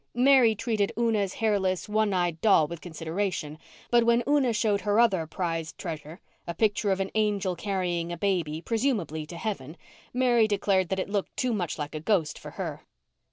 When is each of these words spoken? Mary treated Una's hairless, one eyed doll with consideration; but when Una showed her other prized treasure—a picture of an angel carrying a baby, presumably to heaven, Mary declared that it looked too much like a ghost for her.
Mary 0.15 0.55
treated 0.55 0.91
Una's 0.97 1.33
hairless, 1.35 1.87
one 1.87 2.11
eyed 2.11 2.41
doll 2.41 2.65
with 2.67 2.81
consideration; 2.81 3.59
but 3.91 4.03
when 4.03 4.23
Una 4.27 4.51
showed 4.51 4.81
her 4.81 4.99
other 4.99 5.27
prized 5.27 5.77
treasure—a 5.77 6.55
picture 6.55 6.89
of 6.89 6.99
an 6.99 7.11
angel 7.13 7.55
carrying 7.55 8.11
a 8.11 8.17
baby, 8.17 8.63
presumably 8.63 9.27
to 9.27 9.37
heaven, 9.37 9.77
Mary 10.11 10.47
declared 10.47 10.89
that 10.89 10.97
it 10.97 11.07
looked 11.11 11.37
too 11.37 11.53
much 11.53 11.77
like 11.77 11.93
a 11.93 11.99
ghost 11.99 12.39
for 12.39 12.49
her. 12.49 12.81